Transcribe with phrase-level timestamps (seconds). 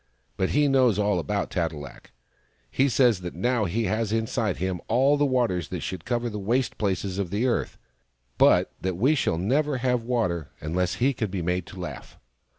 [0.35, 2.09] But he knows all about Tat e lak.
[2.71, 6.39] He says that now he has inside him all the waters that should cover the
[6.39, 7.77] waste places of the earth,
[8.39, 12.17] but that we shall never have water unless he can be made to laugh